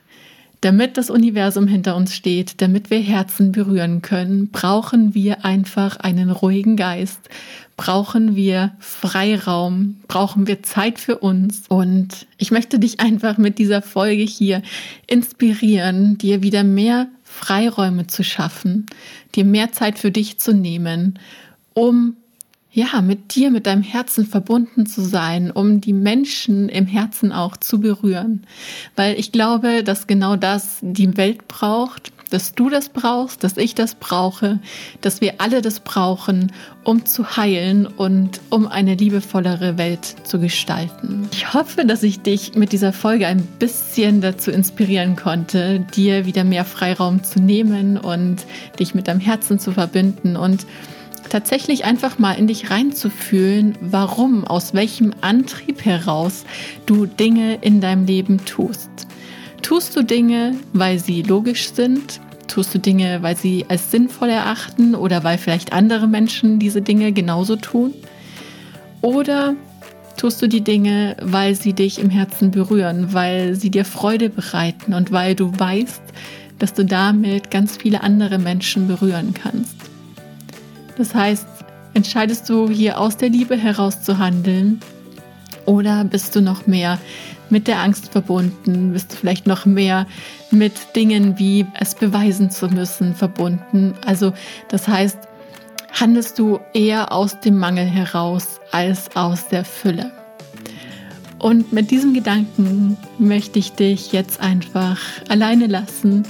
damit 0.60 0.96
das 0.96 1.10
Universum 1.10 1.66
hinter 1.68 1.94
uns 1.94 2.14
steht, 2.14 2.60
damit 2.60 2.90
wir 2.90 2.98
Herzen 2.98 3.52
berühren 3.52 4.02
können, 4.02 4.48
brauchen 4.50 5.14
wir 5.14 5.44
einfach 5.44 5.98
einen 5.98 6.30
ruhigen 6.30 6.76
Geist, 6.76 7.28
brauchen 7.76 8.34
wir 8.34 8.72
Freiraum, 8.80 9.98
brauchen 10.08 10.46
wir 10.48 10.62
Zeit 10.64 10.98
für 10.98 11.18
uns. 11.18 11.62
Und 11.68 12.26
ich 12.36 12.50
möchte 12.50 12.78
dich 12.78 12.98
einfach 12.98 13.38
mit 13.38 13.58
dieser 13.58 13.82
Folge 13.82 14.22
hier 14.22 14.62
inspirieren, 15.06 16.18
dir 16.18 16.42
wieder 16.42 16.64
mehr 16.64 17.08
Freiräume 17.22 18.08
zu 18.08 18.24
schaffen, 18.24 18.86
dir 19.36 19.44
mehr 19.44 19.70
Zeit 19.70 19.98
für 19.98 20.10
dich 20.10 20.38
zu 20.40 20.52
nehmen, 20.52 21.20
um 21.72 22.16
ja, 22.70 23.00
mit 23.00 23.34
dir, 23.34 23.50
mit 23.50 23.66
deinem 23.66 23.82
Herzen 23.82 24.26
verbunden 24.26 24.86
zu 24.86 25.00
sein, 25.00 25.50
um 25.50 25.80
die 25.80 25.92
Menschen 25.92 26.68
im 26.68 26.86
Herzen 26.86 27.32
auch 27.32 27.56
zu 27.56 27.80
berühren. 27.80 28.46
Weil 28.94 29.18
ich 29.18 29.32
glaube, 29.32 29.82
dass 29.82 30.06
genau 30.06 30.36
das 30.36 30.78
die 30.82 31.16
Welt 31.16 31.48
braucht, 31.48 32.12
dass 32.30 32.54
du 32.54 32.68
das 32.68 32.90
brauchst, 32.90 33.42
dass 33.42 33.56
ich 33.56 33.74
das 33.74 33.94
brauche, 33.94 34.58
dass 35.00 35.20
wir 35.20 35.40
alle 35.40 35.62
das 35.62 35.80
brauchen, 35.80 36.52
um 36.84 37.06
zu 37.06 37.36
heilen 37.36 37.86
und 37.86 38.40
um 38.50 38.66
eine 38.66 38.94
liebevollere 38.94 39.78
Welt 39.78 40.04
zu 40.24 40.38
gestalten. 40.38 41.26
Ich 41.32 41.54
hoffe, 41.54 41.86
dass 41.86 42.02
ich 42.02 42.20
dich 42.20 42.54
mit 42.54 42.72
dieser 42.72 42.92
Folge 42.92 43.26
ein 43.26 43.42
bisschen 43.42 44.20
dazu 44.20 44.50
inspirieren 44.50 45.16
konnte, 45.16 45.80
dir 45.94 46.26
wieder 46.26 46.44
mehr 46.44 46.66
Freiraum 46.66 47.24
zu 47.24 47.40
nehmen 47.40 47.96
und 47.96 48.44
dich 48.78 48.94
mit 48.94 49.08
deinem 49.08 49.20
Herzen 49.20 49.58
zu 49.58 49.72
verbinden 49.72 50.36
und 50.36 50.66
tatsächlich 51.28 51.84
einfach 51.84 52.18
mal 52.18 52.32
in 52.32 52.46
dich 52.46 52.70
reinzufühlen, 52.70 53.76
warum, 53.80 54.44
aus 54.44 54.74
welchem 54.74 55.12
Antrieb 55.20 55.84
heraus 55.84 56.44
du 56.86 57.06
Dinge 57.06 57.58
in 57.60 57.80
deinem 57.80 58.06
Leben 58.06 58.44
tust. 58.44 58.90
Tust 59.62 59.96
du 59.96 60.02
Dinge, 60.02 60.54
weil 60.72 60.98
sie 60.98 61.22
logisch 61.22 61.70
sind? 61.70 62.20
Tust 62.46 62.74
du 62.74 62.78
Dinge, 62.78 63.22
weil 63.22 63.36
sie 63.36 63.66
als 63.68 63.90
sinnvoll 63.90 64.30
erachten 64.30 64.94
oder 64.94 65.24
weil 65.24 65.38
vielleicht 65.38 65.72
andere 65.72 66.06
Menschen 66.06 66.58
diese 66.58 66.80
Dinge 66.80 67.12
genauso 67.12 67.56
tun? 67.56 67.92
Oder 69.02 69.54
tust 70.16 70.42
du 70.42 70.48
die 70.48 70.62
Dinge, 70.62 71.16
weil 71.20 71.54
sie 71.54 71.72
dich 71.72 71.98
im 71.98 72.10
Herzen 72.10 72.50
berühren, 72.50 73.12
weil 73.12 73.54
sie 73.54 73.70
dir 73.70 73.84
Freude 73.84 74.30
bereiten 74.30 74.94
und 74.94 75.12
weil 75.12 75.34
du 75.34 75.52
weißt, 75.56 76.02
dass 76.58 76.74
du 76.74 76.84
damit 76.84 77.50
ganz 77.50 77.76
viele 77.76 78.02
andere 78.02 78.38
Menschen 78.38 78.88
berühren 78.88 79.34
kannst? 79.34 79.77
Das 80.98 81.14
heißt, 81.14 81.46
entscheidest 81.94 82.48
du 82.48 82.68
hier 82.68 83.00
aus 83.00 83.16
der 83.16 83.28
Liebe 83.28 83.56
heraus 83.56 84.02
zu 84.02 84.18
handeln 84.18 84.80
oder 85.64 86.04
bist 86.04 86.34
du 86.34 86.42
noch 86.42 86.66
mehr 86.66 86.98
mit 87.50 87.68
der 87.68 87.80
Angst 87.80 88.10
verbunden? 88.10 88.92
Bist 88.92 89.12
du 89.12 89.16
vielleicht 89.16 89.46
noch 89.46 89.64
mehr 89.64 90.06
mit 90.50 90.96
Dingen 90.96 91.38
wie 91.38 91.64
es 91.78 91.94
beweisen 91.94 92.50
zu 92.50 92.68
müssen 92.68 93.14
verbunden? 93.14 93.94
Also 94.04 94.32
das 94.68 94.88
heißt, 94.88 95.18
handelst 95.92 96.38
du 96.38 96.58
eher 96.74 97.12
aus 97.12 97.38
dem 97.40 97.58
Mangel 97.58 97.86
heraus 97.86 98.60
als 98.72 99.14
aus 99.16 99.46
der 99.48 99.64
Fülle? 99.64 100.10
Und 101.38 101.72
mit 101.72 101.92
diesem 101.92 102.12
Gedanken 102.12 102.96
möchte 103.18 103.60
ich 103.60 103.72
dich 103.72 104.12
jetzt 104.12 104.40
einfach 104.40 104.98
alleine 105.28 105.68
lassen 105.68 106.24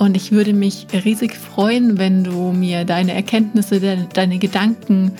und 0.00 0.16
ich 0.16 0.32
würde 0.32 0.54
mich 0.54 0.86
riesig 1.04 1.36
freuen, 1.36 1.98
wenn 1.98 2.24
du 2.24 2.52
mir 2.52 2.86
deine 2.86 3.12
Erkenntnisse, 3.12 4.06
deine 4.14 4.38
Gedanken 4.38 5.12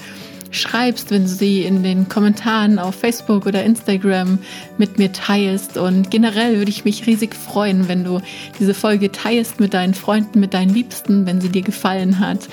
schreibst, 0.50 1.10
wenn 1.10 1.24
du 1.24 1.28
sie 1.28 1.64
in 1.64 1.82
den 1.82 2.08
Kommentaren 2.08 2.78
auf 2.78 2.94
Facebook 2.94 3.44
oder 3.44 3.62
Instagram 3.62 4.38
mit 4.78 4.96
mir 4.96 5.12
teilst. 5.12 5.76
Und 5.76 6.10
generell 6.10 6.56
würde 6.56 6.70
ich 6.70 6.86
mich 6.86 7.06
riesig 7.06 7.34
freuen, 7.34 7.88
wenn 7.88 8.04
du 8.04 8.22
diese 8.58 8.72
Folge 8.72 9.12
teilst 9.12 9.60
mit 9.60 9.74
deinen 9.74 9.92
Freunden, 9.92 10.40
mit 10.40 10.54
deinen 10.54 10.72
Liebsten, 10.72 11.26
wenn 11.26 11.42
sie 11.42 11.50
dir 11.50 11.62
gefallen 11.62 12.18
hat. 12.18 12.48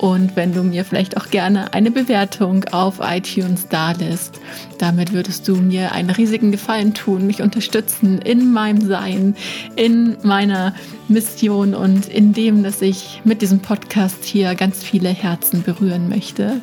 Und 0.00 0.34
wenn 0.34 0.54
du 0.54 0.62
mir 0.62 0.86
vielleicht 0.86 1.18
auch 1.18 1.28
gerne 1.28 1.74
eine 1.74 1.90
Bewertung 1.90 2.64
auf 2.72 3.00
iTunes 3.02 3.68
da 3.68 3.92
lässt. 3.92 4.40
Damit 4.78 5.12
würdest 5.12 5.46
du 5.46 5.56
mir 5.56 5.92
einen 5.92 6.08
riesigen 6.08 6.52
Gefallen 6.52 6.94
tun, 6.94 7.26
mich 7.26 7.42
unterstützen 7.42 8.18
in 8.22 8.50
meinem 8.50 8.80
Sein, 8.80 9.36
in 9.76 10.16
meiner 10.22 10.74
Mission 11.08 11.74
und 11.74 12.08
in 12.08 12.32
dem, 12.32 12.62
dass 12.62 12.80
ich 12.80 13.20
mit 13.24 13.42
diesem 13.42 13.60
Podcast 13.60 14.24
hier 14.24 14.54
ganz 14.54 14.82
viele 14.82 15.10
Herzen 15.10 15.62
berühren 15.62 16.08
möchte. 16.08 16.62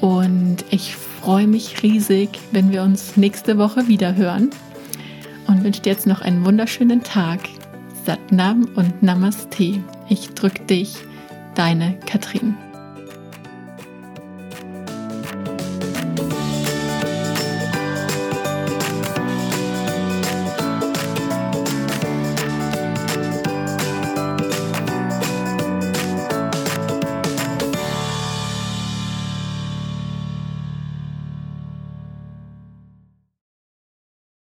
Und 0.00 0.58
ich 0.70 0.94
freue 0.94 1.48
mich 1.48 1.82
riesig, 1.82 2.38
wenn 2.52 2.70
wir 2.70 2.84
uns 2.84 3.16
nächste 3.16 3.58
Woche 3.58 3.88
wieder 3.88 4.14
hören. 4.14 4.50
Und 5.48 5.64
wünsche 5.64 5.82
dir 5.82 5.90
jetzt 5.90 6.06
noch 6.06 6.20
einen 6.20 6.44
wunderschönen 6.44 7.02
Tag. 7.02 7.40
Satnam 8.06 8.68
und 8.76 9.02
Namaste. 9.02 9.80
Ich 10.08 10.28
drücke 10.34 10.62
dich, 10.66 10.98
deine 11.54 11.94
Katrin. 12.06 12.63